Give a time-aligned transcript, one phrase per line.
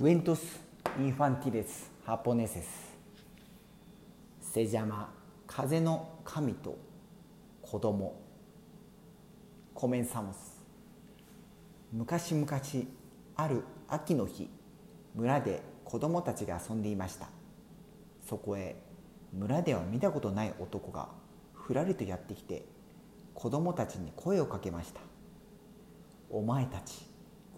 [0.00, 0.58] クエントス・
[0.98, 2.96] インファンティレス・ハポネセス
[4.40, 5.12] セジャマ
[5.46, 6.78] 風の神と
[7.60, 8.18] 子供
[9.74, 10.64] コメンサモス
[11.92, 12.48] 昔々
[13.36, 14.48] ある秋の日
[15.14, 17.28] 村で子供たちが遊んでいました
[18.26, 18.76] そこへ
[19.34, 21.10] 村では見たことない男が
[21.52, 22.64] ふらりとやってきて
[23.34, 25.02] 子供たちに声をかけました
[26.32, 27.06] 「お前たち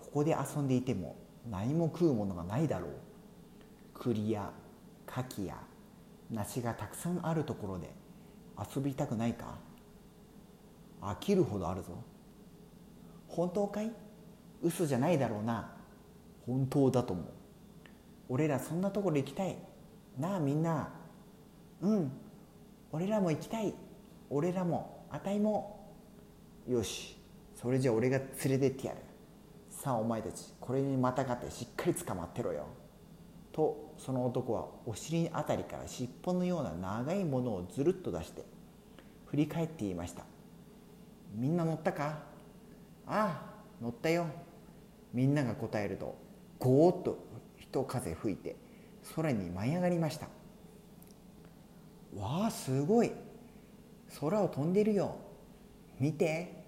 [0.01, 1.15] ここで遊んでいても
[1.51, 2.91] 何も食うものがないだろう。
[3.95, 4.51] 栗や
[5.07, 5.57] 柿や
[6.31, 7.93] 梨がたくさんあるところで
[8.75, 9.59] 遊びたくないか？
[11.01, 11.91] 飽きるほどあるぞ。
[13.29, 13.93] 本当かい？
[14.63, 15.75] 嘘じゃないだろうな。
[16.47, 17.27] 本当だと思う。
[18.29, 19.57] 俺らそんなところ行きたい。
[20.19, 20.91] なあみんな。
[21.81, 22.13] うん。
[22.93, 23.75] 俺らも行きたい。
[24.31, 25.93] 俺らもあたいも。
[26.69, 27.19] よし。
[27.61, 28.29] それじゃ俺が連
[28.61, 28.99] れてってやる。
[29.83, 32.67] さあお前たちこれにまたがってしっかり捕まってろよ。
[33.51, 38.45] とその男はお尻あたりから尻尾のような長いものをずるっと出して
[39.27, 40.25] 振り返って言いました。
[41.35, 42.21] みんな乗ったか？
[43.09, 43.43] ああ
[43.83, 44.27] 乗ったよ。
[45.13, 46.17] みんなが答えると
[46.61, 47.19] ゴーッと
[47.59, 48.55] 一風吹いて
[49.17, 50.29] 空に舞い上がりました。
[52.17, 53.11] わあすごい。
[54.21, 55.17] 空を飛んでるよ。
[55.99, 56.63] 見て。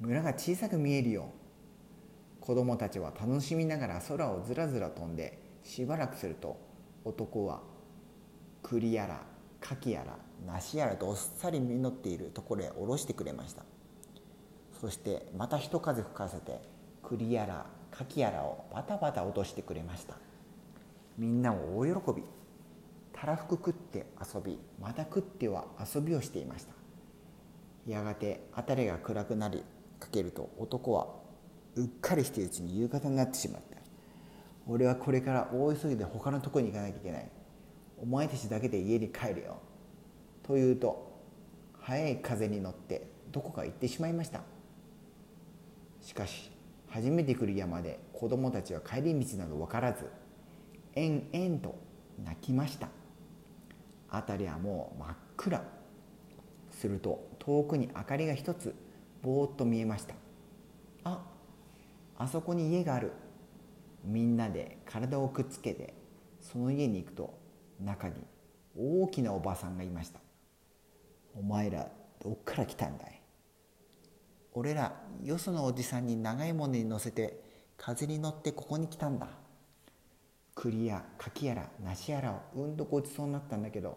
[0.00, 1.30] 村が小さく見えるよ。
[2.48, 6.58] 子供たちは楽しみながら空をずらずら飛んでしばらくすると
[7.04, 7.60] 男は
[8.62, 9.20] 栗やら
[9.60, 13.64] 柿やら梨やらとおっさり実っているところへ下ろしてくれました。
[14.80, 16.62] そしてまた一風吹かせて
[17.02, 20.14] 栗やら柿やらをバタバタ落としてくれました。
[21.18, 22.22] みんなも大喜び。
[23.12, 26.72] たらふく食って遊びまた食っては遊びをしていました。
[27.86, 29.62] やがて辺りが暗くなり
[30.00, 31.27] かけると男は
[31.76, 33.78] うっかりしているうちに夕方になってしまった。
[34.66, 37.30] 俺はこれから大急ぎで他のとこに行かなきゃいけない。
[38.00, 39.58] お前たちだけで家に帰るよ。
[40.42, 41.20] と言うと
[41.80, 44.42] 速い風に乗ってどこか行ってしまいました。
[46.00, 46.50] しかし
[46.88, 50.06] 初めて来る山で子供たちは帰り道など分からず
[50.94, 51.74] 延々と
[52.24, 52.88] 泣きました。
[54.08, 55.62] 辺りはもう真っ暗。
[56.70, 58.74] すると遠くに明かりが一つ
[59.22, 60.14] ぼーっと見えました。
[61.04, 61.24] あ
[62.18, 63.12] あそこに家がある。
[64.04, 65.94] みんなで体をくっつけて
[66.40, 67.38] その家に行くと
[67.80, 68.14] 中に
[68.76, 70.20] 大きなおばさんがいました。
[71.34, 71.88] お前ら
[72.22, 73.20] どっから来たんだい？
[74.52, 77.40] 俺らよそのおじさんに長いものに乗せて
[77.76, 79.28] 風に乗ってここに来たんだ。
[80.54, 83.96] 栗や柿やら梨やらをうんとごちそうになったんだけど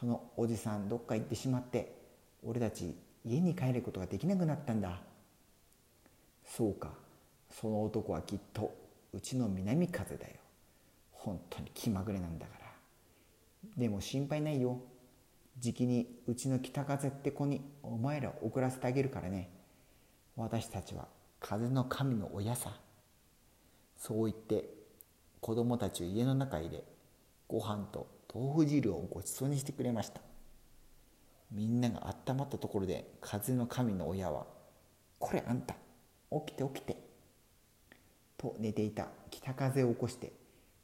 [0.00, 1.94] そのおじさんどっか行ってしまって
[2.42, 5.00] 俺たち家に帰ることができなくなったんだ。
[6.54, 6.90] そうか。
[7.50, 8.74] その男はきっと
[9.14, 10.34] うちの南風だよ。
[11.10, 12.66] 本当に気まぐれなんだから。
[13.78, 14.78] でも心配ないよ。
[15.58, 19.48] じきにうちの北風って子にお前ら送らせてあげるからね。
[20.36, 21.08] 私たちは
[21.40, 22.76] 風の神の親さ。
[23.96, 24.68] そう言って
[25.40, 26.84] 子供たちを家の中へ入れ
[27.48, 30.20] ご飯と豆腐汁をごちそうにしてくれました。
[31.50, 34.46] みんながあったまったところで風の神の親は
[35.18, 35.81] 「これあんた。
[36.40, 36.96] 起きて起きて」
[38.38, 40.32] と寝ていた北風を起こして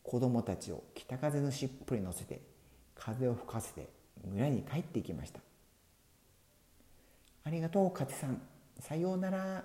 [0.03, 2.41] 子供たちを北風の尻尾に乗せて
[2.95, 3.89] 風を吹かせて
[4.25, 5.41] 村に帰っていきました。
[7.45, 8.41] ありがとう勝さん。
[8.79, 9.65] さようなら。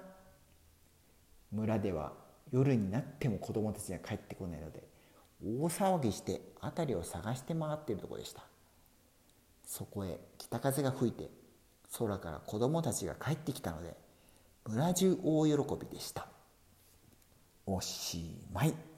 [1.52, 2.14] 村では
[2.52, 4.84] 夜になっても子供たちが帰ってこないので
[5.44, 8.44] 大騒ぎして辺りを探して回っているとこでした。
[9.66, 11.30] そこへ北風が吹いて
[11.98, 13.96] 空から子供たちが帰ってきたので
[14.66, 16.28] 村中大喜びでした。
[17.66, 18.93] おしまい。